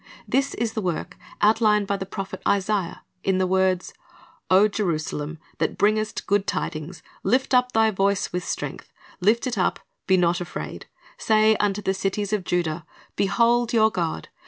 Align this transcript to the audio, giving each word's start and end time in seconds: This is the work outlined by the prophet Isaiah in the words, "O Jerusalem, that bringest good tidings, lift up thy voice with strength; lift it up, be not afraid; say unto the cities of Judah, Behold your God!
This 0.27 0.55
is 0.55 0.73
the 0.73 0.81
work 0.81 1.15
outlined 1.43 1.85
by 1.85 1.95
the 1.95 2.07
prophet 2.07 2.41
Isaiah 2.47 3.03
in 3.23 3.37
the 3.37 3.45
words, 3.45 3.93
"O 4.49 4.67
Jerusalem, 4.67 5.37
that 5.59 5.77
bringest 5.77 6.25
good 6.25 6.47
tidings, 6.47 7.03
lift 7.21 7.53
up 7.53 7.73
thy 7.73 7.91
voice 7.91 8.33
with 8.33 8.43
strength; 8.43 8.91
lift 9.19 9.45
it 9.45 9.59
up, 9.59 9.79
be 10.07 10.17
not 10.17 10.41
afraid; 10.41 10.87
say 11.19 11.55
unto 11.57 11.83
the 11.83 11.93
cities 11.93 12.33
of 12.33 12.45
Judah, 12.45 12.83
Behold 13.15 13.73
your 13.73 13.91
God! 13.91 14.29